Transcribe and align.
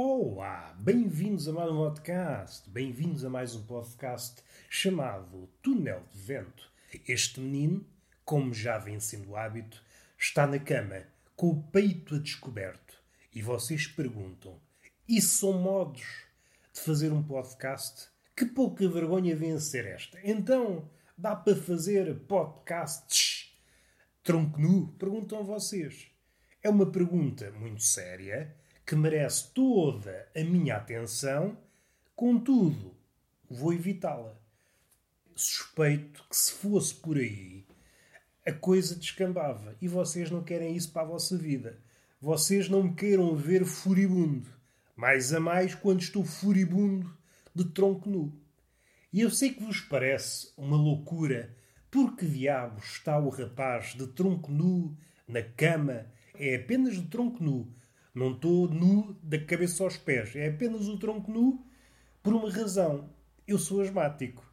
Olá, 0.00 0.76
bem-vindos 0.78 1.48
a 1.48 1.52
mais 1.52 1.72
um 1.72 1.76
podcast, 1.76 2.70
bem-vindos 2.70 3.24
a 3.24 3.28
mais 3.28 3.56
um 3.56 3.66
podcast 3.66 4.40
chamado 4.70 5.48
Túnel 5.60 6.04
de 6.12 6.20
Vento. 6.20 6.70
Este 7.08 7.40
menino, 7.40 7.84
como 8.24 8.54
já 8.54 8.78
vem 8.78 9.00
sendo 9.00 9.34
hábito, 9.34 9.82
está 10.16 10.46
na 10.46 10.60
cama 10.60 11.02
com 11.34 11.48
o 11.48 11.62
peito 11.64 12.14
a 12.14 12.18
descoberto 12.18 12.94
e 13.34 13.42
vocês 13.42 13.88
perguntam: 13.88 14.60
isso 15.08 15.38
são 15.38 15.54
modos 15.54 16.04
de 16.72 16.78
fazer 16.78 17.12
um 17.12 17.24
podcast? 17.24 18.08
Que 18.36 18.46
pouca 18.46 18.88
vergonha 18.88 19.34
vencer 19.34 19.84
esta. 19.84 20.20
Então, 20.22 20.88
dá 21.16 21.34
para 21.34 21.56
fazer 21.56 22.20
podcasts 22.20 23.52
tronco 24.22 24.60
nu? 24.60 24.92
Perguntam 24.92 25.42
vocês. 25.42 26.06
É 26.62 26.70
uma 26.70 26.86
pergunta 26.86 27.50
muito 27.50 27.82
séria 27.82 28.56
que 28.88 28.96
merece 28.96 29.48
toda 29.52 30.26
a 30.34 30.42
minha 30.42 30.76
atenção, 30.76 31.58
contudo, 32.16 32.96
vou 33.46 33.74
evitá-la. 33.74 34.34
Suspeito 35.36 36.24
que 36.26 36.34
se 36.34 36.52
fosse 36.52 36.94
por 36.94 37.18
aí, 37.18 37.66
a 38.46 38.50
coisa 38.50 38.96
descambava 38.96 39.76
e 39.78 39.86
vocês 39.86 40.30
não 40.30 40.42
querem 40.42 40.74
isso 40.74 40.90
para 40.90 41.02
a 41.02 41.10
vossa 41.10 41.36
vida. 41.36 41.78
Vocês 42.18 42.66
não 42.70 42.84
me 42.84 42.94
queiram 42.94 43.36
ver 43.36 43.66
furibundo, 43.66 44.48
mais 44.96 45.34
a 45.34 45.38
mais 45.38 45.74
quando 45.74 46.00
estou 46.00 46.24
furibundo 46.24 47.14
de 47.54 47.66
tronco 47.66 48.08
nu. 48.08 48.32
E 49.12 49.20
eu 49.20 49.30
sei 49.30 49.52
que 49.52 49.62
vos 49.62 49.82
parece 49.82 50.50
uma 50.56 50.78
loucura, 50.78 51.54
porque 51.90 52.24
diabos 52.24 52.84
está 52.84 53.18
o 53.18 53.28
rapaz 53.28 53.94
de 53.94 54.06
tronco 54.06 54.50
nu 54.50 54.96
na 55.28 55.42
cama, 55.42 56.06
é 56.34 56.54
apenas 56.54 56.94
de 56.94 57.02
tronco 57.02 57.44
nu, 57.44 57.76
não 58.14 58.32
estou 58.32 58.68
nu 58.68 59.18
da 59.22 59.38
cabeça 59.38 59.84
aos 59.84 59.96
pés. 59.96 60.34
É 60.34 60.48
apenas 60.48 60.88
o 60.88 60.98
tronco 60.98 61.30
nu 61.30 61.64
por 62.22 62.34
uma 62.34 62.50
razão. 62.50 63.08
Eu 63.46 63.58
sou 63.58 63.80
asmático. 63.80 64.44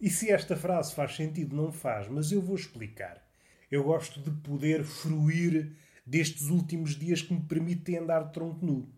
E 0.00 0.08
se 0.08 0.30
esta 0.30 0.56
frase 0.56 0.94
faz 0.94 1.16
sentido, 1.16 1.56
não 1.56 1.72
faz, 1.72 2.08
mas 2.08 2.30
eu 2.30 2.40
vou 2.40 2.54
explicar. 2.54 3.22
Eu 3.70 3.82
gosto 3.84 4.20
de 4.20 4.30
poder 4.30 4.84
fruir 4.84 5.76
destes 6.06 6.48
últimos 6.48 6.96
dias 6.96 7.20
que 7.20 7.34
me 7.34 7.42
permitem 7.42 7.98
andar 7.98 8.24
de 8.24 8.32
tronco 8.32 8.64
nu. 8.64 8.88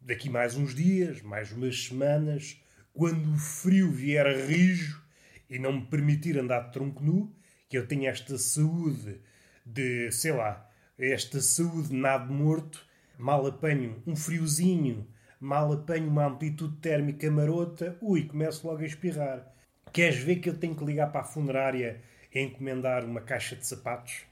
Daqui 0.00 0.30
mais 0.30 0.56
uns 0.56 0.74
dias, 0.74 1.20
mais 1.20 1.52
umas 1.52 1.84
semanas, 1.84 2.62
quando 2.94 3.34
o 3.34 3.36
frio 3.36 3.90
vier 3.90 4.26
rijo 4.46 5.02
e 5.50 5.58
não 5.58 5.72
me 5.72 5.86
permitir 5.86 6.38
andar 6.38 6.60
de 6.66 6.72
tronco 6.72 7.02
nu, 7.02 7.34
que 7.68 7.76
eu 7.76 7.86
tenho 7.86 8.06
esta 8.06 8.38
saúde 8.38 9.20
de, 9.66 10.10
sei 10.10 10.32
lá, 10.32 10.68
esta 10.98 11.40
saúde 11.40 11.94
nada 11.94 12.24
morto, 12.32 12.86
mal 13.18 13.44
apanho 13.44 14.00
um 14.06 14.14
friozinho, 14.14 15.06
mal 15.40 15.72
apanho 15.72 16.08
uma 16.08 16.26
amplitude 16.26 16.76
térmica 16.76 17.28
marota, 17.28 17.98
ui, 18.00 18.22
começo 18.22 18.66
logo 18.66 18.80
a 18.80 18.86
espirrar. 18.86 19.52
Queres 19.92 20.18
ver 20.18 20.36
que 20.36 20.48
eu 20.48 20.56
tenho 20.56 20.76
que 20.76 20.84
ligar 20.84 21.10
para 21.10 21.22
a 21.22 21.24
funerária 21.24 22.00
e 22.32 22.40
encomendar 22.40 23.04
uma 23.04 23.20
caixa 23.20 23.56
de 23.56 23.66
sapatos? 23.66 24.22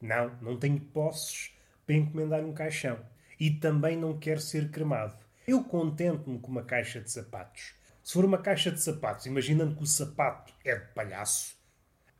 Não, 0.00 0.30
não 0.42 0.58
tenho 0.58 0.78
posses 0.78 1.52
para 1.86 1.96
encomendar 1.96 2.44
um 2.44 2.52
caixão. 2.52 2.98
E 3.40 3.50
também 3.50 3.96
não 3.96 4.18
quero 4.18 4.40
ser 4.40 4.70
cremado. 4.70 5.16
Eu 5.46 5.64
contento-me 5.64 6.38
com 6.38 6.48
uma 6.48 6.62
caixa 6.62 7.00
de 7.00 7.10
sapatos. 7.10 7.74
Se 8.02 8.12
for 8.12 8.24
uma 8.24 8.38
caixa 8.38 8.70
de 8.70 8.82
sapatos, 8.82 9.26
imaginando 9.26 9.74
que 9.74 9.82
o 9.82 9.86
sapato 9.86 10.52
é 10.64 10.76
de 10.76 10.92
palhaço, 10.92 11.56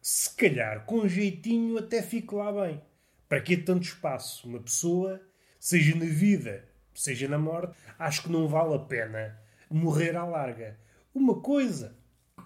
se 0.00 0.34
calhar 0.34 0.84
com 0.86 1.06
jeitinho 1.06 1.78
até 1.78 2.02
fico 2.02 2.36
lá 2.36 2.50
bem. 2.52 2.80
Para 3.28 3.40
que 3.40 3.56
tanto 3.56 3.84
espaço? 3.84 4.48
Uma 4.48 4.60
pessoa 4.60 5.20
seja 5.64 5.96
na 5.96 6.04
vida, 6.04 6.62
seja 6.94 7.26
na 7.26 7.38
morte, 7.38 7.74
acho 7.98 8.24
que 8.24 8.30
não 8.30 8.46
vale 8.46 8.74
a 8.74 8.78
pena 8.78 9.40
morrer 9.70 10.14
à 10.14 10.22
larga. 10.22 10.78
Uma 11.14 11.40
coisa 11.40 11.96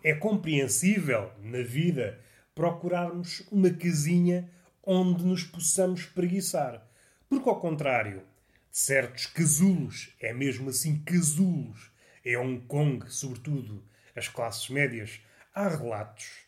é 0.04 0.14
compreensível 0.14 1.32
na 1.42 1.60
vida 1.62 2.20
procurarmos 2.54 3.40
uma 3.50 3.70
casinha 3.70 4.48
onde 4.84 5.24
nos 5.24 5.42
possamos 5.42 6.04
preguiçar. 6.04 6.88
Porque, 7.28 7.48
ao 7.48 7.60
contrário, 7.60 8.22
certos 8.70 9.26
casulos, 9.26 10.14
é 10.20 10.32
mesmo 10.32 10.70
assim 10.70 11.02
casulos, 11.02 11.90
em 12.24 12.36
Hong 12.36 12.60
Kong, 12.68 13.04
sobretudo 13.10 13.84
as 14.14 14.28
classes 14.28 14.68
médias, 14.68 15.20
há 15.52 15.66
relatos. 15.68 16.46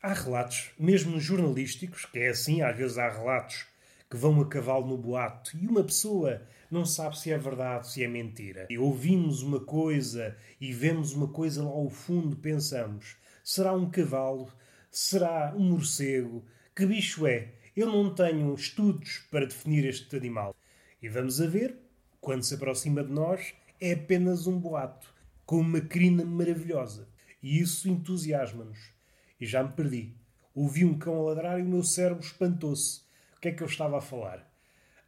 Há 0.00 0.12
relatos, 0.12 0.70
mesmo 0.78 1.18
jornalísticos, 1.18 2.04
que 2.04 2.20
é 2.20 2.28
assim, 2.28 2.62
às 2.62 2.76
vezes 2.76 2.96
há 2.96 3.08
relatos 3.10 3.66
que 4.08 4.16
vão 4.16 4.40
a 4.40 4.46
cavalo 4.46 4.86
no 4.86 4.96
boato 4.96 5.56
e 5.56 5.66
uma 5.66 5.82
pessoa 5.82 6.42
não 6.70 6.84
sabe 6.84 7.18
se 7.18 7.30
é 7.30 7.38
verdade, 7.38 7.88
se 7.88 8.02
é 8.02 8.08
mentira. 8.08 8.66
E 8.70 8.78
ouvimos 8.78 9.42
uma 9.42 9.60
coisa 9.60 10.36
e 10.60 10.72
vemos 10.72 11.12
uma 11.12 11.28
coisa 11.28 11.62
lá 11.62 11.70
ao 11.70 11.90
fundo, 11.90 12.36
pensamos: 12.36 13.16
será 13.42 13.72
um 13.72 13.90
cavalo? 13.90 14.52
Será 14.90 15.54
um 15.56 15.70
morcego? 15.70 16.44
Que 16.74 16.86
bicho 16.86 17.26
é? 17.26 17.54
Eu 17.76 17.88
não 17.88 18.14
tenho 18.14 18.54
estudos 18.54 19.26
para 19.30 19.46
definir 19.46 19.84
este 19.84 20.16
animal. 20.16 20.56
E 21.02 21.08
vamos 21.08 21.40
a 21.40 21.46
ver, 21.46 21.76
quando 22.20 22.42
se 22.42 22.54
aproxima 22.54 23.04
de 23.04 23.12
nós, 23.12 23.54
é 23.80 23.92
apenas 23.92 24.46
um 24.46 24.58
boato, 24.58 25.12
com 25.44 25.58
uma 25.58 25.80
crina 25.80 26.24
maravilhosa. 26.24 27.08
E 27.42 27.60
isso 27.60 27.88
entusiasma-nos. 27.88 28.94
E 29.38 29.44
já 29.44 29.62
me 29.62 29.72
perdi. 29.72 30.16
Ouvi 30.54 30.86
um 30.86 30.96
cão 30.96 31.22
ladrar 31.22 31.58
e 31.58 31.62
o 31.62 31.68
meu 31.68 31.82
cérebro 31.82 32.24
espantou-se 32.24 33.05
que 33.46 33.50
é 33.50 33.52
que 33.52 33.62
eu 33.62 33.68
estava 33.68 33.98
a 33.98 34.00
falar? 34.00 34.44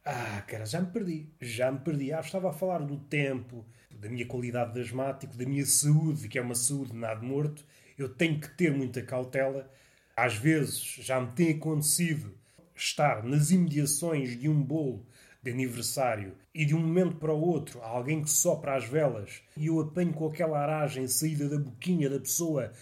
Ah, 0.05 0.41
cara, 0.47 0.65
já 0.65 0.79
me 0.79 0.87
perdi. 0.87 1.27
Já 1.41 1.69
me 1.71 1.79
perdi. 1.79 2.13
Ah, 2.13 2.21
estava 2.21 2.49
a 2.49 2.53
falar 2.53 2.79
do 2.79 2.97
tempo, 2.97 3.65
da 3.91 4.07
minha 4.07 4.25
qualidade 4.25 4.73
de 4.73 4.79
asmático, 4.79 5.35
da 5.35 5.45
minha 5.45 5.65
saúde, 5.65 6.29
que 6.29 6.39
é 6.39 6.41
uma 6.41 6.55
saúde 6.55 6.95
nada 6.95 7.21
morto. 7.21 7.65
Eu 7.97 8.07
tenho 8.07 8.39
que 8.39 8.49
ter 8.55 8.71
muita 8.71 9.01
cautela. 9.01 9.69
Às 10.15 10.35
vezes 10.35 10.79
já 11.01 11.19
me 11.19 11.31
tem 11.33 11.51
acontecido 11.51 12.33
estar 12.73 13.23
nas 13.23 13.51
imediações 13.51 14.39
de 14.39 14.47
um 14.47 14.63
bolo 14.63 15.05
de 15.43 15.51
aniversário 15.51 16.37
e 16.53 16.63
de 16.63 16.73
um 16.73 16.79
momento 16.79 17.17
para 17.17 17.33
o 17.33 17.41
outro 17.41 17.81
há 17.81 17.87
alguém 17.87 18.21
que 18.21 18.29
sopra 18.29 18.75
as 18.75 18.85
velas 18.85 19.41
e 19.55 19.67
eu 19.67 19.79
apanho 19.79 20.13
com 20.13 20.27
aquela 20.27 20.59
aragem 20.59 21.07
saída 21.07 21.47
da 21.47 21.57
boquinha 21.57 22.09
da 22.09 22.19
pessoa, 22.19 22.73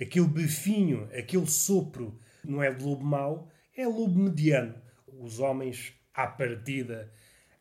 aquele 0.00 0.26
befinho, 0.26 1.08
aquele 1.14 1.46
sopro, 1.46 2.18
não 2.42 2.62
é 2.62 2.72
de 2.72 2.82
lobo 2.82 3.04
mau, 3.04 3.50
é 3.76 3.86
lobo 3.86 4.18
mediano. 4.18 4.74
Os 5.20 5.40
homens, 5.40 5.94
à 6.14 6.26
partida, 6.26 7.12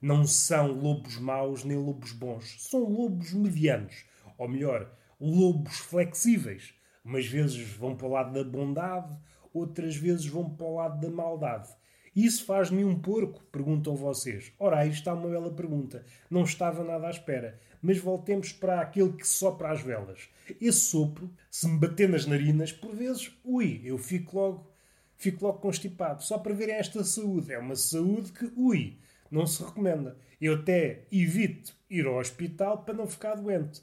não 0.01 0.25
são 0.28 0.72
lobos 0.72 1.18
maus 1.18 1.63
nem 1.63 1.78
lobos 1.78 2.12
bons. 2.12 2.56
São 2.69 2.84
lobos 2.84 3.34
medianos. 3.34 4.06
Ou 4.38 4.47
melhor, 4.47 4.94
lobos 5.19 5.78
flexíveis. 5.79 6.73
Umas 7.03 7.25
vezes 7.25 7.68
vão 7.75 7.96
para 7.96 8.07
o 8.07 8.12
lado 8.12 8.34
da 8.34 8.44
bondade, 8.44 9.18
outras 9.53 9.96
vezes 9.96 10.25
vão 10.25 10.50
para 10.50 10.66
o 10.66 10.75
lado 10.75 11.02
da 11.02 11.09
maldade. 11.09 11.69
Isso 12.16 12.46
faz-me 12.46 12.85
um 12.85 13.00
porco? 13.00 13.44
Perguntam 13.52 13.96
vocês. 13.96 14.53
Ora, 14.59 14.79
aí 14.79 14.90
está 14.90 15.16
uma 15.16 15.29
bela 15.29 15.52
pergunta. 15.52 16.06
Não 16.29 16.44
estava 16.44 16.84
nada 16.84 17.07
à 17.07 17.09
espera. 17.09 17.59
Mas 17.81 17.97
voltemos 17.97 18.53
para 18.53 18.79
aquele 18.81 19.13
que 19.13 19.28
sopra 19.28 19.72
as 19.72 19.81
velas. 19.81 20.29
Esse 20.62 20.79
sopro, 20.79 21.29
se 21.50 21.68
me 21.68 21.79
bater 21.79 22.07
nas 22.07 22.28
narinas, 22.28 22.72
por 22.72 22.96
vezes, 22.96 23.31
ui, 23.44 23.81
eu 23.84 23.97
fico 23.97 24.38
logo 24.38 24.72
fico 25.18 25.46
logo 25.46 25.59
constipado. 25.59 26.24
Só 26.24 26.38
para 26.38 26.53
ver 26.53 26.69
esta 26.69 27.03
saúde. 27.03 27.53
É 27.53 27.59
uma 27.59 27.75
saúde 27.75 28.31
que, 28.31 28.51
ui, 28.56 28.97
não 29.31 29.47
se 29.47 29.63
recomenda. 29.63 30.18
Eu 30.40 30.56
até 30.56 31.05
evito 31.11 31.76
ir 31.90 32.05
ao 32.05 32.17
hospital 32.17 32.84
para 32.84 32.93
não 32.93 33.08
ficar 33.08 33.35
doente. 33.35 33.82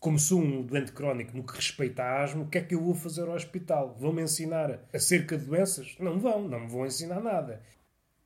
Como 0.00 0.18
sou 0.18 0.40
um 0.40 0.62
doente 0.62 0.90
crónico 0.92 1.36
no 1.36 1.44
que 1.44 1.54
respeita 1.54 2.02
à 2.02 2.24
asma, 2.24 2.42
o 2.42 2.48
que 2.48 2.58
é 2.58 2.62
que 2.62 2.74
eu 2.74 2.82
vou 2.82 2.94
fazer 2.94 3.22
ao 3.22 3.34
hospital? 3.34 3.96
Vão-me 4.00 4.22
ensinar 4.22 4.80
acerca 4.92 5.38
de 5.38 5.44
doenças? 5.44 5.94
Não 6.00 6.18
vão, 6.18 6.48
não 6.48 6.60
me 6.60 6.68
vão 6.68 6.84
ensinar 6.84 7.20
nada. 7.20 7.62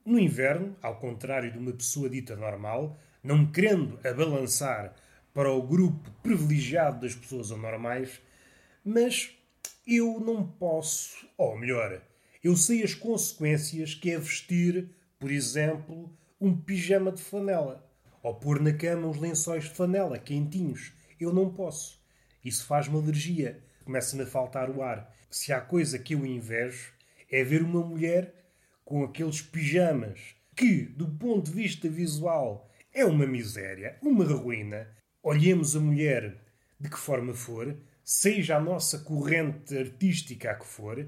No 0.03 0.17
inverno, 0.17 0.75
ao 0.81 0.97
contrário 0.97 1.51
de 1.51 1.57
uma 1.59 1.71
pessoa 1.71 2.09
dita 2.09 2.35
normal, 2.35 2.97
não 3.23 3.39
me 3.39 3.51
querendo 3.51 3.99
abalançar 4.07 4.95
para 5.33 5.51
o 5.51 5.61
grupo 5.61 6.09
privilegiado 6.23 7.01
das 7.01 7.13
pessoas 7.13 7.51
anormais, 7.51 8.19
mas 8.83 9.37
eu 9.85 10.19
não 10.19 10.47
posso, 10.47 11.27
ou 11.37 11.55
melhor, 11.57 12.01
eu 12.47 12.55
sei 12.55 12.81
as 12.81 12.93
consequências 12.93 13.93
que 13.93 14.09
é 14.09 14.17
vestir, 14.17 14.89
por 15.19 15.29
exemplo, 15.29 16.17
um 16.39 16.55
pijama 16.55 17.11
de 17.11 17.21
flanela. 17.21 17.85
Ou 18.23 18.35
pôr 18.35 18.61
na 18.61 18.71
cama 18.71 19.05
uns 19.05 19.17
lençóis 19.17 19.65
de 19.65 19.71
flanela, 19.71 20.17
quentinhos. 20.17 20.93
Eu 21.19 21.33
não 21.33 21.53
posso. 21.53 22.01
Isso 22.45 22.65
faz-me 22.65 22.95
alergia. 22.95 23.61
Começa-me 23.83 24.23
a 24.23 24.25
faltar 24.25 24.69
o 24.69 24.81
ar. 24.81 25.13
Se 25.29 25.51
há 25.51 25.59
coisa 25.59 25.99
que 25.99 26.15
eu 26.15 26.25
invejo, 26.25 26.93
é 27.29 27.43
ver 27.43 27.61
uma 27.61 27.85
mulher 27.85 28.33
com 28.85 29.03
aqueles 29.03 29.41
pijamas 29.41 30.33
que, 30.55 30.83
do 30.83 31.05
ponto 31.05 31.47
de 31.47 31.51
vista 31.51 31.89
visual, 31.89 32.71
é 32.93 33.03
uma 33.03 33.27
miséria, 33.27 33.97
uma 34.01 34.23
ruína. 34.23 34.87
Olhemos 35.21 35.75
a 35.75 35.81
mulher 35.81 36.37
de 36.79 36.89
que 36.89 36.97
forma 36.97 37.33
for, 37.33 37.75
seja 38.05 38.55
a 38.55 38.61
nossa 38.61 38.99
corrente 38.99 39.77
artística 39.77 40.51
a 40.51 40.55
que 40.55 40.65
for, 40.65 41.05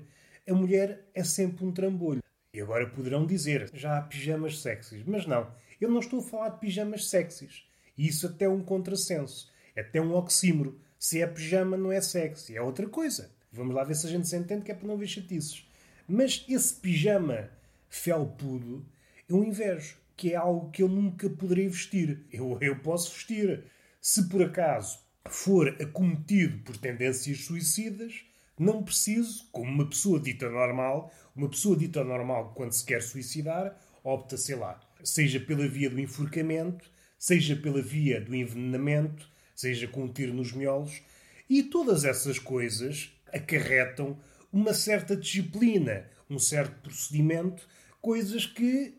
a 0.49 0.53
mulher 0.53 1.07
é 1.13 1.23
sempre 1.23 1.65
um 1.65 1.71
trambolho. 1.71 2.21
E 2.53 2.59
agora 2.59 2.89
poderão 2.89 3.25
dizer, 3.25 3.69
já 3.73 3.97
há 3.97 4.01
pijamas 4.01 4.59
sexys. 4.59 5.03
Mas 5.05 5.25
não, 5.25 5.51
eu 5.79 5.89
não 5.89 5.99
estou 5.99 6.19
a 6.19 6.23
falar 6.23 6.49
de 6.49 6.59
pijamas 6.59 7.09
sexys. 7.09 7.63
E 7.97 8.07
isso 8.07 8.27
até 8.27 8.45
é 8.45 8.49
um 8.49 8.63
contrassenso. 8.63 9.51
É 9.75 9.81
até 9.81 10.01
um 10.01 10.13
oxímoro. 10.13 10.79
Se 10.97 11.21
é 11.21 11.27
pijama, 11.27 11.77
não 11.77 11.91
é 11.91 12.01
sexy. 12.01 12.55
É 12.55 12.61
outra 12.61 12.87
coisa. 12.87 13.31
Vamos 13.51 13.75
lá 13.75 13.83
ver 13.83 13.95
se 13.95 14.07
a 14.07 14.09
gente 14.09 14.27
se 14.27 14.35
entende 14.35 14.63
que 14.63 14.71
é 14.71 14.75
para 14.75 14.87
não 14.87 14.97
ver 14.97 15.07
chatices. 15.07 15.65
Mas 16.07 16.45
esse 16.49 16.73
pijama 16.73 17.49
felpudo 17.87 18.85
eu 19.27 19.43
invejo, 19.43 19.97
que 20.17 20.33
é 20.33 20.35
algo 20.35 20.71
que 20.71 20.81
eu 20.81 20.89
nunca 20.89 21.29
poderei 21.29 21.67
vestir. 21.67 22.25
Eu, 22.31 22.57
eu 22.61 22.79
posso 22.79 23.13
vestir. 23.13 23.63
Se 24.01 24.27
por 24.27 24.41
acaso 24.41 24.99
for 25.27 25.67
acometido 25.79 26.63
por 26.63 26.75
tendências 26.77 27.45
suicidas, 27.45 28.25
não 28.59 28.83
preciso, 28.83 29.47
como 29.53 29.71
uma 29.71 29.89
pessoa 29.89 30.19
dita 30.19 30.49
normal, 30.49 31.11
uma 31.33 31.47
pessoa 31.47 31.77
dita 31.77 32.03
normal 32.03 32.53
quando 32.53 32.73
se 32.73 32.85
quer 32.85 33.01
suicidar, 33.01 33.79
opta, 34.03 34.35
sei 34.35 34.55
lá, 34.55 34.79
seja 35.01 35.39
pela 35.39 35.65
via 35.65 35.89
do 35.89 35.99
enforcamento, 35.99 36.91
seja 37.17 37.55
pela 37.55 37.81
via 37.81 38.19
do 38.19 38.35
envenenamento, 38.35 39.29
seja 39.55 39.87
com 39.87 40.03
um 40.03 40.11
tiro 40.11 40.33
nos 40.33 40.51
miolos, 40.51 41.01
e 41.49 41.63
todas 41.63 42.03
essas 42.03 42.37
coisas 42.37 43.11
acarretam 43.33 44.19
uma 44.51 44.73
certa 44.73 45.15
disciplina, 45.15 46.05
um 46.29 46.37
certo 46.37 46.81
procedimento, 46.81 47.67
coisas 48.01 48.45
que 48.45 48.93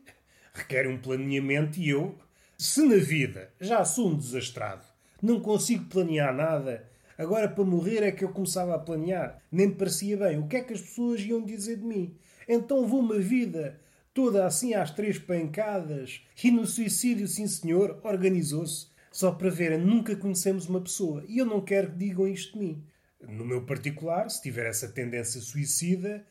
requerem 0.54 0.92
um 0.92 0.98
planeamento 0.98 1.78
e 1.78 1.90
eu, 1.90 2.18
se 2.56 2.82
na 2.82 2.96
vida 2.96 3.52
já 3.60 3.84
sou 3.84 4.10
um 4.10 4.16
desastrado, 4.16 4.84
não 5.22 5.40
consigo 5.40 5.84
planear 5.84 6.34
nada, 6.34 6.89
agora 7.20 7.48
para 7.48 7.64
morrer 7.64 8.02
é 8.02 8.10
que 8.10 8.24
eu 8.24 8.30
começava 8.30 8.74
a 8.74 8.78
planear, 8.78 9.40
nem 9.52 9.68
me 9.68 9.74
parecia 9.74 10.16
bem 10.16 10.38
o 10.38 10.48
que 10.48 10.56
é 10.56 10.62
que 10.62 10.72
as 10.72 10.80
pessoas 10.80 11.20
iam 11.20 11.44
dizer 11.44 11.76
de 11.76 11.84
mim. 11.84 12.16
Então 12.48 12.86
vou 12.86 13.00
uma 13.00 13.18
vida 13.18 13.78
toda 14.14 14.46
assim 14.46 14.74
às 14.74 14.90
três 14.90 15.18
pancadas 15.18 16.22
e 16.42 16.50
no 16.50 16.66
suicídio, 16.66 17.28
sim 17.28 17.46
senhor, 17.46 18.00
organizou-se. 18.02 18.88
Só 19.12 19.32
para 19.32 19.50
verem, 19.50 19.78
nunca 19.78 20.16
conhecemos 20.16 20.68
uma 20.68 20.80
pessoa 20.80 21.24
e 21.28 21.38
eu 21.38 21.44
não 21.44 21.60
quero 21.60 21.90
que 21.90 21.98
digam 21.98 22.26
isto 22.26 22.54
de 22.54 22.64
mim. 22.64 22.84
No 23.28 23.44
meu 23.44 23.66
particular, 23.66 24.30
se 24.30 24.40
tiver 24.40 24.66
essa 24.66 24.88
tendência 24.88 25.40
suicida, 25.40 26.24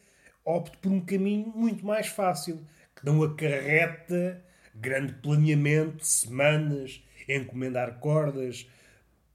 opto 0.44 0.78
por 0.80 0.92
um 0.92 1.02
caminho 1.02 1.54
muito 1.56 1.86
mais 1.86 2.08
fácil, 2.08 2.66
que 2.96 3.06
não 3.06 3.22
acarreta 3.22 4.44
grande 4.74 5.14
planeamento, 5.14 6.06
semanas, 6.06 7.04
encomendar 7.28 8.00
cordas, 8.00 8.68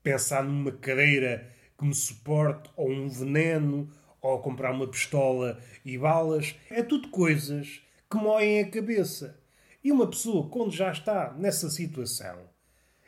pensar 0.05 0.43
numa 0.43 0.71
cadeira 0.71 1.51
que 1.75 1.83
me 1.83 1.95
suporte, 1.95 2.69
ou 2.75 2.91
um 2.91 3.09
veneno, 3.09 3.89
ou 4.21 4.39
comprar 4.39 4.71
uma 4.71 4.87
pistola 4.87 5.59
e 5.83 5.97
balas. 5.97 6.55
É 6.69 6.83
tudo 6.83 7.09
coisas 7.09 7.81
que 8.07 8.15
moem 8.15 8.59
a 8.59 8.69
cabeça. 8.69 9.39
E 9.83 9.91
uma 9.91 10.07
pessoa, 10.07 10.47
quando 10.47 10.71
já 10.71 10.91
está 10.91 11.33
nessa 11.33 11.71
situação, 11.71 12.37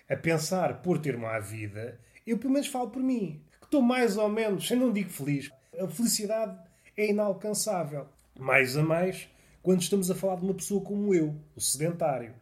a 0.10 0.16
pensar 0.16 0.82
por 0.82 0.98
ter 0.98 1.16
má 1.18 1.38
vida, 1.38 2.00
eu 2.26 2.40
pelo 2.40 2.54
menos 2.54 2.68
falo 2.68 2.90
por 2.90 3.04
mim, 3.04 3.44
que 3.60 3.66
estou 3.66 3.82
mais 3.82 4.18
ou 4.18 4.28
menos, 4.28 4.70
eu 4.72 4.78
não 4.78 4.92
digo 4.92 5.12
feliz, 5.12 5.52
a 5.80 5.88
felicidade 5.88 6.58
é 6.98 7.12
inalcançável. 7.12 8.08
Mais 8.40 8.76
a 8.76 8.82
mais 8.82 9.30
quando 9.62 9.82
estamos 9.82 10.10
a 10.10 10.16
falar 10.16 10.38
de 10.38 10.46
uma 10.46 10.54
pessoa 10.56 10.84
como 10.84 11.14
eu, 11.14 11.36
o 11.56 11.62
sedentário. 11.62 12.34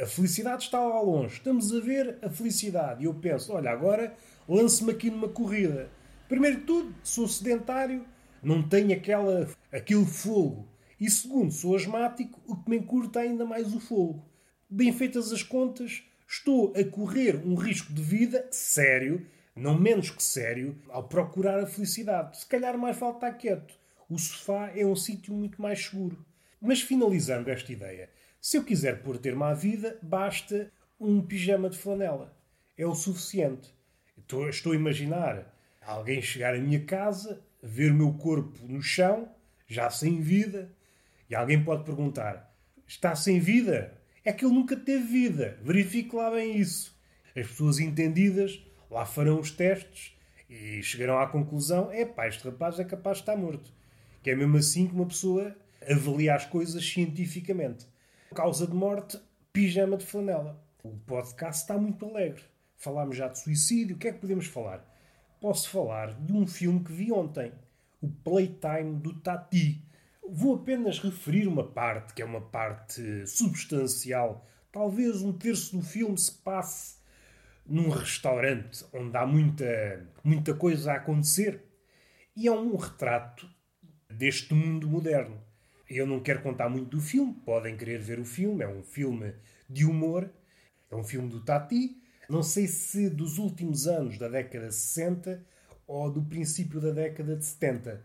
A 0.00 0.06
felicidade 0.06 0.64
está 0.64 0.80
lá 0.80 1.00
longe. 1.00 1.34
Estamos 1.34 1.74
a 1.74 1.80
ver 1.80 2.18
a 2.22 2.30
felicidade. 2.30 3.02
E 3.02 3.06
eu 3.06 3.14
penso, 3.14 3.52
olha, 3.52 3.70
agora 3.70 4.14
lance-me 4.48 4.92
aqui 4.92 5.10
numa 5.10 5.28
corrida. 5.28 5.90
Primeiro 6.28 6.58
de 6.58 6.64
tudo, 6.64 6.94
sou 7.02 7.26
sedentário, 7.26 8.04
não 8.42 8.62
tenho 8.62 8.92
aquela, 8.92 9.48
aquele 9.72 10.04
fogo 10.04 10.68
e 11.00 11.08
segundo, 11.08 11.52
sou 11.52 11.76
asmático, 11.76 12.40
o 12.44 12.56
que 12.56 12.68
me 12.68 12.76
encurta 12.76 13.20
ainda 13.20 13.44
mais 13.44 13.72
o 13.72 13.78
fogo. 13.78 14.24
Bem 14.68 14.92
feitas 14.92 15.32
as 15.32 15.42
contas, 15.42 16.02
estou 16.26 16.72
a 16.76 16.84
correr 16.84 17.36
um 17.36 17.54
risco 17.54 17.92
de 17.92 18.02
vida 18.02 18.48
sério, 18.50 19.24
não 19.54 19.78
menos 19.78 20.10
que 20.10 20.22
sério, 20.22 20.76
ao 20.88 21.08
procurar 21.08 21.60
a 21.60 21.66
felicidade. 21.66 22.38
Se 22.38 22.46
calhar 22.46 22.76
mais 22.76 22.96
vale 22.96 23.14
estar 23.14 23.32
quieto. 23.32 23.74
O 24.10 24.18
sofá 24.18 24.72
é 24.74 24.84
um 24.84 24.96
sítio 24.96 25.32
muito 25.32 25.60
mais 25.62 25.84
seguro. 25.84 26.24
Mas 26.60 26.80
finalizando 26.80 27.48
esta 27.50 27.72
ideia, 27.72 28.10
se 28.40 28.56
eu 28.56 28.64
quiser 28.64 29.02
pôr 29.02 29.18
termo 29.18 29.44
à 29.44 29.52
vida, 29.52 29.98
basta 30.02 30.70
um 30.98 31.20
pijama 31.20 31.68
de 31.68 31.78
flanela. 31.78 32.36
É 32.76 32.86
o 32.86 32.94
suficiente. 32.94 33.74
Estou, 34.16 34.48
estou 34.48 34.72
a 34.72 34.76
imaginar 34.76 35.54
alguém 35.82 36.20
chegar 36.22 36.54
à 36.54 36.58
minha 36.58 36.84
casa, 36.84 37.42
ver 37.62 37.90
o 37.90 37.94
meu 37.94 38.12
corpo 38.14 38.58
no 38.66 38.82
chão, 38.82 39.28
já 39.66 39.90
sem 39.90 40.20
vida, 40.20 40.70
e 41.28 41.34
alguém 41.34 41.62
pode 41.62 41.84
perguntar: 41.84 42.54
está 42.86 43.14
sem 43.14 43.40
vida? 43.40 43.96
É 44.24 44.32
que 44.32 44.44
ele 44.44 44.54
nunca 44.54 44.76
teve 44.76 45.04
vida. 45.04 45.58
Verifique 45.62 46.14
lá 46.14 46.30
bem 46.30 46.58
isso. 46.58 46.96
As 47.36 47.46
pessoas 47.46 47.78
entendidas 47.78 48.62
lá 48.90 49.04
farão 49.04 49.40
os 49.40 49.50
testes 49.50 50.16
e 50.48 50.82
chegarão 50.82 51.18
à 51.18 51.26
conclusão: 51.26 51.90
é 51.90 52.04
pá, 52.04 52.28
este 52.28 52.44
rapaz 52.44 52.78
é 52.78 52.84
capaz 52.84 53.18
de 53.18 53.22
estar 53.22 53.36
morto. 53.36 53.72
Que 54.22 54.30
é 54.30 54.36
mesmo 54.36 54.56
assim 54.56 54.86
que 54.86 54.94
uma 54.94 55.06
pessoa 55.06 55.56
avalia 55.88 56.34
as 56.34 56.44
coisas 56.44 56.86
cientificamente. 56.86 57.86
Causa 58.34 58.66
de 58.66 58.74
morte: 58.74 59.20
pijama 59.52 59.96
de 59.96 60.06
flanela. 60.06 60.62
O 60.82 60.96
podcast 60.98 61.62
está 61.62 61.76
muito 61.76 62.06
alegre. 62.06 62.42
Falámos 62.76 63.16
já 63.16 63.28
de 63.28 63.38
suicídio. 63.38 63.96
O 63.96 63.98
que 63.98 64.08
é 64.08 64.12
que 64.12 64.20
podemos 64.20 64.46
falar? 64.46 64.84
Posso 65.40 65.68
falar 65.70 66.14
de 66.14 66.32
um 66.32 66.46
filme 66.46 66.82
que 66.84 66.92
vi 66.92 67.12
ontem, 67.12 67.52
o 68.00 68.08
Playtime 68.08 68.96
do 69.00 69.20
Tati 69.20 69.88
Vou 70.30 70.56
apenas 70.56 70.98
referir 70.98 71.48
uma 71.48 71.64
parte, 71.64 72.12
que 72.12 72.20
é 72.20 72.24
uma 72.24 72.42
parte 72.42 73.26
substancial. 73.26 74.46
Talvez 74.70 75.22
um 75.22 75.32
terço 75.32 75.74
do 75.74 75.82
filme 75.82 76.18
se 76.18 76.30
passe 76.30 76.98
num 77.64 77.88
restaurante 77.88 78.84
onde 78.92 79.16
há 79.16 79.26
muita, 79.26 80.06
muita 80.22 80.52
coisa 80.52 80.92
a 80.92 80.96
acontecer. 80.96 81.64
E 82.36 82.46
é 82.46 82.52
um 82.52 82.76
retrato 82.76 83.48
deste 84.10 84.52
mundo 84.52 84.86
moderno. 84.86 85.42
Eu 85.88 86.06
não 86.06 86.20
quero 86.20 86.42
contar 86.42 86.68
muito 86.68 86.96
do 86.96 87.00
filme, 87.00 87.34
podem 87.44 87.76
querer 87.76 87.98
ver 87.98 88.18
o 88.18 88.24
filme, 88.24 88.62
é 88.62 88.68
um 88.68 88.82
filme 88.82 89.34
de 89.68 89.84
humor, 89.84 90.30
é 90.90 90.94
um 90.94 91.04
filme 91.04 91.28
do 91.28 91.42
Tati. 91.42 91.96
Não 92.28 92.42
sei 92.42 92.66
se 92.66 93.08
dos 93.08 93.38
últimos 93.38 93.86
anos 93.86 94.18
da 94.18 94.28
década 94.28 94.68
de 94.68 94.74
60 94.74 95.42
ou 95.86 96.10
do 96.10 96.22
princípio 96.22 96.80
da 96.80 96.90
década 96.90 97.36
de 97.36 97.44
70 97.44 98.04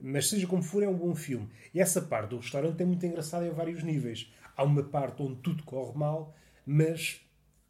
mas 0.00 0.28
seja 0.28 0.46
como 0.46 0.62
for, 0.62 0.82
é 0.82 0.88
um 0.88 0.96
bom 0.96 1.14
filme. 1.14 1.48
E 1.74 1.80
essa 1.80 2.00
parte 2.00 2.30
do 2.30 2.38
restaurante 2.38 2.82
é 2.82 2.86
muito 2.86 3.04
engraçada 3.04 3.46
em 3.46 3.50
vários 3.50 3.82
níveis. 3.82 4.32
Há 4.56 4.64
uma 4.64 4.82
parte 4.82 5.22
onde 5.22 5.40
tudo 5.42 5.62
corre 5.62 5.96
mal, 5.96 6.34
mas 6.64 7.20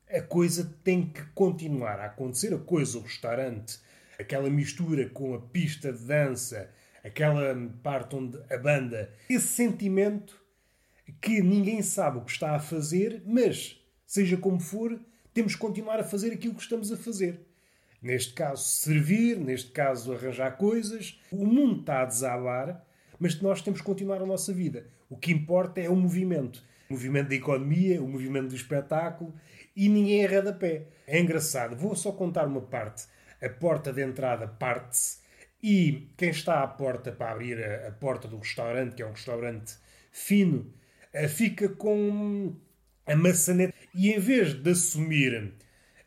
a 0.08 0.22
coisa 0.22 0.76
tem 0.84 1.06
que 1.06 1.22
continuar 1.34 1.98
a 1.98 2.06
acontecer. 2.06 2.54
A 2.54 2.58
coisa, 2.58 2.98
o 2.98 3.02
restaurante, 3.02 3.80
aquela 4.18 4.48
mistura 4.48 5.08
com 5.08 5.34
a 5.34 5.40
pista 5.40 5.92
de 5.92 6.04
dança, 6.04 6.70
aquela 7.04 7.54
parte 7.82 8.16
onde 8.16 8.38
a 8.52 8.58
banda. 8.58 9.12
Esse 9.28 9.48
sentimento 9.48 10.40
que 11.20 11.42
ninguém 11.42 11.82
sabe 11.82 12.18
o 12.18 12.24
que 12.24 12.30
está 12.30 12.54
a 12.54 12.60
fazer, 12.60 13.22
mas, 13.26 13.80
seja 14.06 14.36
como 14.36 14.60
for, 14.60 14.98
temos 15.32 15.54
que 15.54 15.60
continuar 15.60 15.98
a 16.00 16.04
fazer 16.04 16.32
aquilo 16.32 16.54
que 16.54 16.62
estamos 16.62 16.92
a 16.92 16.96
fazer. 16.96 17.40
Neste 18.02 18.32
caso, 18.32 18.64
servir, 18.64 19.38
neste 19.38 19.72
caso, 19.72 20.12
arranjar 20.12 20.56
coisas. 20.56 21.20
O 21.30 21.44
mundo 21.44 21.80
está 21.80 22.02
a 22.02 22.06
desabar, 22.06 22.84
mas 23.18 23.38
nós 23.40 23.60
temos 23.60 23.80
que 23.80 23.86
continuar 23.86 24.22
a 24.22 24.26
nossa 24.26 24.52
vida. 24.52 24.86
O 25.08 25.16
que 25.16 25.32
importa 25.32 25.80
é 25.80 25.88
o 25.88 25.96
movimento. 25.96 26.64
O 26.88 26.94
movimento 26.94 27.28
da 27.28 27.34
economia, 27.34 28.02
o 28.02 28.08
movimento 28.08 28.48
do 28.48 28.56
espetáculo 28.56 29.34
e 29.76 29.88
ninguém 29.88 30.24
arreda 30.24 30.52
pé. 30.52 30.86
É 31.06 31.20
engraçado. 31.20 31.76
Vou 31.76 31.94
só 31.94 32.10
contar 32.10 32.46
uma 32.46 32.62
parte. 32.62 33.06
A 33.42 33.48
porta 33.48 33.92
de 33.92 34.02
entrada 34.02 34.46
parte-se 34.48 35.19
e 35.62 36.08
quem 36.16 36.30
está 36.30 36.62
à 36.62 36.66
porta 36.66 37.12
para 37.12 37.32
abrir 37.32 37.62
a, 37.62 37.88
a, 37.88 37.92
porta 37.92 38.26
do 38.26 38.38
restaurante, 38.38 38.94
que 38.94 39.02
é 39.02 39.06
um 39.06 39.12
restaurante 39.12 39.74
fino, 40.10 40.72
eh, 41.12 41.28
fica 41.28 41.68
com 41.68 42.54
a 43.06 43.16
maçaneta 43.16 43.74
e 43.94 44.10
em 44.10 44.18
vez 44.18 44.54
de 44.54 44.70
assumir 44.70 45.52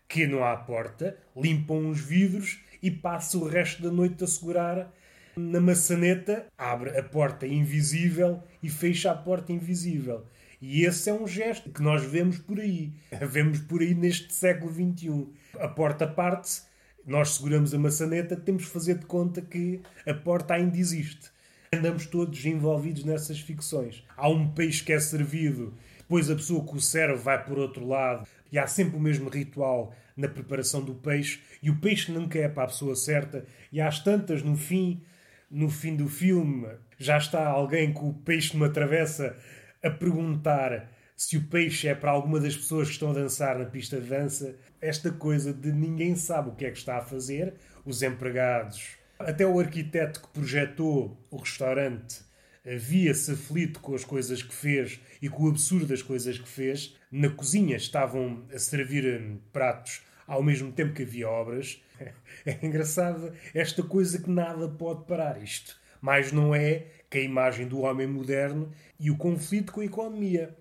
que 0.08 0.28
não 0.28 0.44
há 0.44 0.56
porta, 0.58 1.18
limpam 1.36 1.90
os 1.90 2.00
vidros 2.00 2.60
e 2.82 2.92
passa 2.92 3.38
o 3.38 3.48
resto 3.48 3.82
da 3.82 3.92
noite 3.92 4.24
a 4.24 4.28
segurar 4.28 4.94
na 5.36 5.60
maçaneta, 5.60 6.46
abre 6.58 6.98
a 6.98 7.04
porta 7.04 7.48
invisível 7.48 8.44
e 8.62 8.70
fecha 8.70 9.12
a 9.12 9.16
porta 9.16 9.52
invisível. 9.52 10.26
E 10.62 10.86
esse 10.86 11.10
é 11.10 11.14
um 11.14 11.28
gesto 11.28 11.70
que 11.72 11.82
nós 11.82 12.04
vemos 12.04 12.38
por 12.38 12.60
aí. 12.60 12.94
Vemos 13.30 13.60
por 13.60 13.82
aí 13.82 13.94
neste 13.94 14.34
século 14.34 14.72
XXI. 14.72 15.28
A 15.60 15.68
porta 15.68 16.08
parte-se, 16.08 16.62
nós 17.06 17.36
seguramos 17.36 17.74
a 17.74 17.80
maçaneta, 17.80 18.36
temos 18.36 18.66
que 18.66 18.72
fazer 18.72 18.98
de 18.98 19.06
conta 19.06 19.42
que 19.42 19.82
a 20.08 20.14
porta 20.14 20.54
ainda 20.54 20.78
existe. 20.78 21.32
Andamos 21.74 22.06
todos 22.06 22.46
envolvidos 22.46 23.04
nessas 23.04 23.40
ficções. 23.40 24.04
Há 24.16 24.30
um 24.30 24.50
peixe 24.50 24.84
que 24.84 24.94
é 24.94 25.00
servido, 25.00 25.74
depois 25.98 26.30
a 26.30 26.36
pessoa 26.36 26.66
que 26.66 26.76
o 26.76 26.82
serve 26.82 27.22
vai 27.22 27.44
por 27.44 27.58
outro 27.58 27.86
lado, 27.86 28.28
e 28.52 28.60
há 28.60 28.68
sempre 28.68 28.96
o 28.96 29.00
mesmo 29.00 29.30
ritual 29.30 29.94
na 30.16 30.28
preparação 30.28 30.84
do 30.84 30.94
peixe 30.94 31.42
e 31.62 31.72
o 31.72 31.80
peixe 31.80 32.12
nunca 32.12 32.38
é 32.38 32.48
para 32.48 32.64
a 32.64 32.68
pessoa 32.68 32.96
certa 32.96 33.46
e 33.72 33.82
às 33.82 34.00
tantas 34.00 34.44
no 34.44 34.56
fim 34.56 35.02
no 35.50 35.70
fim 35.70 35.96
do 35.96 36.08
filme 36.08 36.68
já 37.00 37.18
está 37.18 37.48
alguém 37.48 37.92
com 37.92 38.10
o 38.10 38.14
peixe 38.14 38.56
numa 38.56 38.70
travessa 38.70 39.36
a 39.84 39.90
perguntar 39.90 40.88
se 41.16 41.38
o 41.38 41.48
peixe 41.48 41.88
é 41.88 41.96
para 41.96 42.12
alguma 42.12 42.40
das 42.40 42.56
pessoas 42.56 42.88
que 42.88 42.94
estão 42.94 43.12
a 43.12 43.14
dançar 43.14 43.58
na 43.58 43.66
pista 43.66 44.00
de 44.00 44.08
dança, 44.08 44.56
esta 44.82 45.12
coisa 45.12 45.54
de 45.54 45.72
ninguém 45.72 46.16
sabe 46.16 46.50
o 46.50 46.56
que 46.56 46.66
é 46.66 46.72
que 46.72 46.78
está 46.78 46.98
a 46.98 47.02
fazer, 47.02 47.54
os 47.86 48.02
empregados, 48.02 48.98
até 49.20 49.46
o 49.46 49.60
arquiteto 49.60 50.22
que 50.22 50.28
projetou 50.30 51.18
o 51.30 51.38
restaurante 51.38 52.24
via-se 52.66 53.32
aflito 53.32 53.80
com 53.80 53.94
as 53.94 54.06
coisas 54.06 54.42
que 54.42 54.54
fez 54.54 55.00
e 55.22 55.28
com 55.28 55.44
o 55.44 55.50
absurdo 55.50 55.88
das 55.88 56.02
coisas 56.02 56.38
que 56.38 56.48
fez. 56.48 56.96
Na 57.12 57.30
cozinha 57.30 57.76
estavam 57.76 58.46
a 58.54 58.58
servir 58.58 59.22
hum, 59.22 59.40
pratos 59.52 60.02
ao 60.26 60.42
mesmo 60.42 60.72
tempo 60.72 60.94
que 60.94 61.04
havia 61.04 61.30
obras. 61.30 61.82
É 62.46 62.66
engraçado 62.66 63.32
esta 63.54 63.82
coisa 63.82 64.22
que 64.22 64.30
nada 64.30 64.68
pode 64.68 65.06
parar 65.06 65.42
isto. 65.42 65.78
Mas 66.02 66.34
não 66.34 66.54
é 66.54 66.88
que 67.10 67.20
a 67.20 67.22
imagem 67.22 67.68
do 67.68 67.80
homem 67.82 68.06
moderno 68.06 68.70
e 69.00 69.10
o 69.10 69.16
conflito 69.16 69.72
com 69.72 69.80
a 69.80 69.86
economia. 69.86 70.54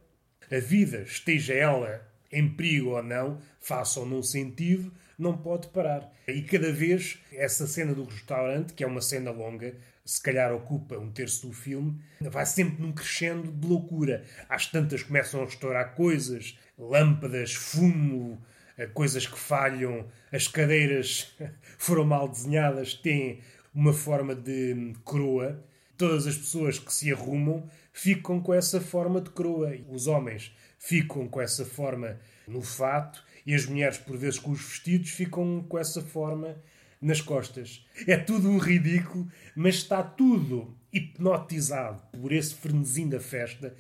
A 0.53 0.59
vida, 0.61 1.01
esteja 1.01 1.55
ela 1.55 2.07
em 2.31 2.47
perigo 2.47 2.91
ou 2.91 3.03
não, 3.03 3.41
faça 3.59 4.01
ou 4.01 4.07
não 4.07 4.23
sentido, 4.23 4.93
não 5.19 5.35
pode 5.35 5.69
parar. 5.69 6.13
E 6.29 6.43
cada 6.43 6.71
vez 6.71 7.19
essa 7.33 7.67
cena 7.67 7.95
do 7.95 8.05
restaurante, 8.05 8.75
que 8.75 8.85
é 8.85 8.87
uma 8.87 9.01
cena 9.01 9.31
longa, 9.31 9.75
se 10.05 10.23
calhar 10.23 10.53
ocupa 10.53 10.99
um 10.99 11.11
terço 11.11 11.47
do 11.47 11.55
filme, 11.55 11.99
vai 12.21 12.45
sempre 12.45 12.83
num 12.83 12.93
crescendo 12.93 13.51
de 13.51 13.67
loucura. 13.67 14.27
Às 14.47 14.67
tantas 14.67 15.03
começam 15.03 15.41
a 15.41 15.45
estourar 15.45 15.95
coisas, 15.95 16.59
lâmpadas, 16.79 17.55
fumo, 17.55 18.39
eh, 18.77 18.87
coisas 18.89 19.27
que 19.27 19.39
falham, 19.39 20.07
as 20.31 20.49
cadeiras 20.49 21.35
foram 21.79 22.05
mal 22.05 22.29
desenhadas, 22.29 22.93
têm 22.93 23.41
uma 23.75 23.95
forma 23.95 24.35
de 24.35 24.75
hum, 24.75 24.93
coroa. 25.03 25.65
Todas 25.97 26.27
as 26.27 26.37
pessoas 26.37 26.79
que 26.79 26.93
se 26.93 27.11
arrumam 27.11 27.67
ficam 27.93 28.41
com 28.41 28.55
essa 28.55 28.81
forma 28.81 29.21
de 29.21 29.31
coroa. 29.31 29.77
Os 29.89 30.07
homens 30.07 30.55
ficam 30.79 31.29
com 31.29 31.41
essa 31.41 31.65
forma 31.65 32.19
no 32.47 32.63
fato 32.63 33.23
e 33.47 33.55
as 33.55 33.67
mulheres, 33.67 33.99
por 33.99 34.17
vezes, 34.17 34.39
com 34.39 34.53
os 34.53 34.61
vestidos, 34.61 35.11
ficam 35.11 35.65
com 35.69 35.79
essa 35.79 36.01
forma 36.01 36.57
nas 37.01 37.21
costas. 37.21 37.85
É 38.07 38.17
tudo 38.17 38.49
um 38.49 38.59
ridículo, 38.59 39.29
mas 39.57 39.77
está 39.77 40.03
tudo 40.03 40.77
hipnotizado 40.93 42.03
por 42.13 42.33
esse 42.33 42.55
frenesim 42.55 43.09
da 43.09 43.19
festa 43.19 43.75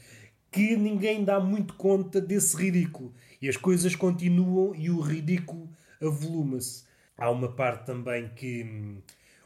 que 0.50 0.76
ninguém 0.76 1.24
dá 1.24 1.40
muito 1.40 1.74
conta 1.74 2.20
desse 2.20 2.56
ridículo. 2.56 3.14
E 3.40 3.48
as 3.48 3.56
coisas 3.56 3.94
continuam 3.94 4.74
e 4.74 4.90
o 4.90 5.00
ridículo 5.00 5.70
avoluma-se. 6.00 6.84
Há 7.16 7.30
uma 7.30 7.52
parte 7.52 7.86
também 7.86 8.28
que 8.34 8.64
hum, 8.64 9.02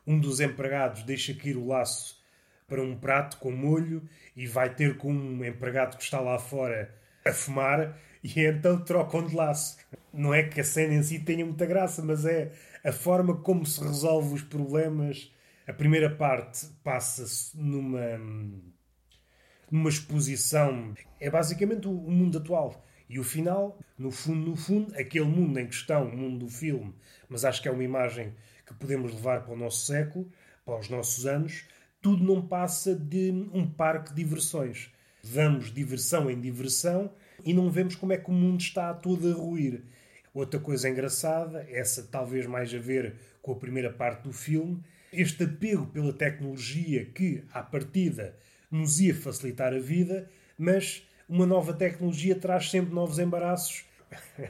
um 0.07 0.19
dos 0.19 0.41
empregados 0.41 1.03
deixa 1.03 1.35
cair 1.35 1.57
o 1.57 1.67
laço 1.67 2.16
para 2.67 2.83
um 2.83 2.97
prato 2.97 3.39
com 3.39 3.51
molho 3.51 4.03
e 4.35 4.47
vai 4.47 4.75
ter 4.75 4.97
com 4.97 5.13
um 5.13 5.45
empregado 5.45 5.97
que 5.97 6.03
está 6.03 6.21
lá 6.21 6.39
fora 6.39 6.95
a 7.25 7.33
fumar 7.33 7.99
e 8.23 8.41
então 8.41 8.83
trocam 8.83 9.27
de 9.27 9.35
laço. 9.35 9.77
Não 10.13 10.35
é 10.35 10.43
que 10.43 10.61
a 10.61 10.65
cena 10.65 10.95
em 10.95 11.03
si 11.03 11.21
tenha 11.21 11.45
muita 11.45 11.67
graça, 11.67 12.03
mas 12.03 12.25
é 12.25 12.53
a 12.85 12.93
forma 12.93 13.37
como 13.37 13.65
se 13.65 13.81
resolve 13.81 14.35
os 14.35 14.43
problemas. 14.43 15.33
A 15.67 15.73
primeira 15.73 16.11
parte 16.11 16.67
passa-se 16.83 17.57
numa, 17.57 18.19
numa 19.71 19.89
exposição. 19.89 20.95
É 21.21 21.31
basicamente 21.31 21.87
o 21.87 21.93
mundo 21.93 22.39
atual. 22.39 22.85
E 23.09 23.21
o 23.21 23.25
final, 23.25 23.79
no 23.97 24.11
fundo, 24.11 24.51
no 24.51 24.57
fundo, 24.57 24.93
aquele 24.97 25.27
mundo 25.27 25.61
em 25.61 25.67
questão, 25.67 26.09
o 26.09 26.17
mundo 26.17 26.47
do 26.47 26.51
filme, 26.51 26.93
mas 27.29 27.45
acho 27.45 27.63
que 27.63 27.69
é 27.69 27.71
uma 27.71 27.85
imagem 27.85 28.35
que 28.67 28.75
podemos 28.75 29.13
levar 29.15 29.45
para 29.45 29.55
o 29.55 29.57
nosso 29.57 29.87
século, 29.87 30.29
para 30.65 30.81
os 30.81 30.89
nossos 30.89 31.25
anos, 31.25 31.65
tudo 32.07 32.23
não 32.23 32.41
passa 32.41 32.95
de 32.95 33.33
um 33.53 33.69
parque 33.69 34.11
de 34.11 34.23
diversões. 34.23 34.93
Damos 35.25 35.75
diversão 35.75 36.31
em 36.31 36.41
diversão 36.41 37.11
e 37.45 37.53
não 37.53 37.69
vemos 37.69 37.97
como 37.97 38.13
é 38.13 38.17
que 38.17 38.31
o 38.31 38.33
mundo 38.33 38.61
está 38.61 38.95
todo 38.95 39.29
a 39.29 39.35
ruir. 39.35 39.83
Outra 40.33 40.61
coisa 40.61 40.89
engraçada, 40.89 41.67
essa 41.69 42.05
talvez 42.05 42.47
mais 42.47 42.73
a 42.73 42.79
ver 42.79 43.17
com 43.43 43.51
a 43.51 43.57
primeira 43.57 43.93
parte 43.93 44.23
do 44.23 44.33
filme, 44.33 44.81
este 45.13 45.43
apego 45.43 45.87
pela 45.87 46.13
tecnologia 46.13 47.05
que, 47.07 47.43
à 47.53 47.61
partida, 47.61 48.37
nos 48.71 49.01
ia 49.01 49.13
facilitar 49.13 49.75
a 49.75 49.81
vida, 49.81 50.31
mas 50.57 51.03
uma 51.29 51.45
nova 51.45 51.73
tecnologia 51.73 52.37
traz 52.37 52.71
sempre 52.71 52.95
novos 52.95 53.19
embaraços. 53.19 53.85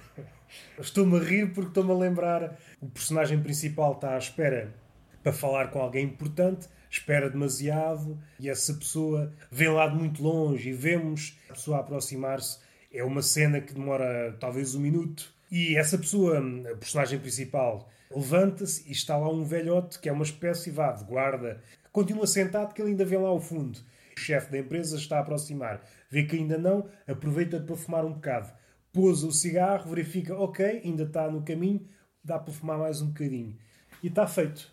Estou-me 0.78 1.16
a 1.16 1.22
rir 1.22 1.54
porque 1.54 1.68
estou-me 1.68 1.92
a 1.92 1.94
lembrar. 1.94 2.58
O 2.82 2.86
personagem 2.90 3.42
principal 3.42 3.92
está 3.92 4.14
à 4.14 4.18
espera 4.18 4.74
para 5.22 5.32
falar 5.32 5.70
com 5.70 5.80
alguém 5.80 6.04
importante, 6.04 6.68
espera 6.90 7.30
demasiado 7.30 8.18
e 8.38 8.48
essa 8.48 8.74
pessoa 8.74 9.32
vem 9.50 9.68
lá 9.68 9.86
de 9.88 9.96
muito 9.96 10.22
longe 10.22 10.70
e 10.70 10.72
vemos 10.72 11.38
a 11.50 11.54
pessoa 11.54 11.80
aproximar-se. 11.80 12.58
É 12.92 13.04
uma 13.04 13.22
cena 13.22 13.60
que 13.60 13.74
demora 13.74 14.36
talvez 14.40 14.74
um 14.74 14.80
minuto 14.80 15.34
e 15.50 15.76
essa 15.76 15.96
pessoa, 15.96 16.38
a 16.38 16.76
personagem 16.76 17.18
principal, 17.18 17.88
levanta-se 18.10 18.88
e 18.88 18.92
está 18.92 19.16
lá 19.16 19.28
um 19.28 19.44
velhote 19.44 19.98
que 19.98 20.08
é 20.08 20.12
uma 20.12 20.24
espécie 20.24 20.70
vá, 20.70 20.92
de 20.92 21.04
guarda. 21.04 21.62
Continua 21.92 22.26
sentado 22.26 22.74
que 22.74 22.82
ele 22.82 22.90
ainda 22.90 23.04
vê 23.04 23.16
lá 23.16 23.28
ao 23.28 23.40
fundo. 23.40 23.78
O 24.16 24.20
chefe 24.20 24.50
da 24.50 24.58
empresa 24.58 24.96
está 24.96 25.18
a 25.18 25.20
aproximar. 25.20 25.82
Vê 26.10 26.24
que 26.24 26.36
ainda 26.36 26.56
não, 26.58 26.88
aproveita 27.06 27.60
para 27.60 27.76
fumar 27.76 28.04
um 28.04 28.14
bocado. 28.14 28.50
Pousa 28.92 29.26
o 29.26 29.32
cigarro, 29.32 29.90
verifica, 29.90 30.34
ok, 30.34 30.80
ainda 30.84 31.02
está 31.02 31.30
no 31.30 31.42
caminho, 31.42 31.86
dá 32.24 32.38
para 32.38 32.52
fumar 32.52 32.78
mais 32.78 33.02
um 33.02 33.08
bocadinho. 33.08 33.56
E 34.02 34.08
está 34.08 34.26
feito. 34.26 34.72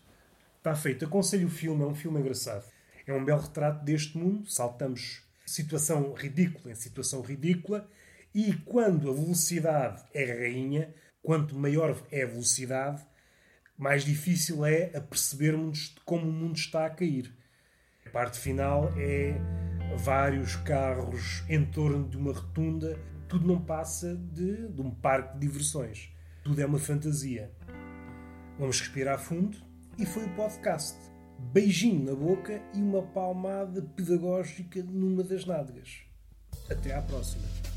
Está 0.64 0.74
feito. 0.74 1.04
Aconselho 1.04 1.46
o 1.46 1.50
filme, 1.50 1.82
é 1.82 1.86
um 1.86 1.94
filme 1.94 2.18
engraçado. 2.18 2.64
É 3.06 3.12
um 3.12 3.22
belo 3.22 3.42
retrato 3.42 3.84
deste 3.84 4.16
mundo. 4.16 4.48
Saltamos 4.48 5.22
situação 5.44 6.14
ridícula 6.14 6.72
em 6.72 6.74
situação 6.74 7.20
ridícula 7.20 7.86
e 8.34 8.54
quando 8.64 9.10
a 9.10 9.12
velocidade 9.12 10.02
é 10.14 10.24
rainha, 10.24 10.94
quanto 11.22 11.54
maior 11.54 12.02
é 12.10 12.22
a 12.22 12.26
velocidade, 12.26 13.02
mais 13.76 14.06
difícil 14.06 14.64
é 14.64 14.84
apercebermos 14.96 15.90
de 15.94 16.00
como 16.00 16.26
o 16.26 16.32
mundo 16.32 16.56
está 16.56 16.86
a 16.86 16.90
cair. 16.90 17.30
A 18.06 18.08
parte 18.08 18.38
final 18.38 18.90
é 18.96 19.36
vários 19.98 20.56
carros 20.56 21.44
em 21.46 21.62
torno 21.62 22.08
de 22.08 22.16
uma 22.16 22.32
rotunda. 22.32 22.98
Tudo 23.28 23.46
não 23.46 23.60
passa 23.60 24.16
de, 24.16 24.68
de 24.68 24.80
um 24.80 24.90
parque 24.90 25.34
de 25.34 25.40
diversões. 25.40 26.10
Tudo 26.42 26.58
é 26.58 26.64
uma 26.64 26.78
fantasia. 26.78 27.52
Vamos 28.58 28.80
respirar 28.80 29.18
fundo 29.18 29.63
e 29.98 30.06
foi 30.06 30.24
o 30.24 30.34
podcast. 30.34 30.98
Beijinho 31.52 32.04
na 32.04 32.14
boca 32.14 32.60
e 32.74 32.80
uma 32.80 33.02
palmada 33.02 33.82
pedagógica 33.82 34.82
numa 34.82 35.22
das 35.22 35.44
nádegas. 35.44 36.02
Até 36.70 36.94
à 36.94 37.02
próxima. 37.02 37.73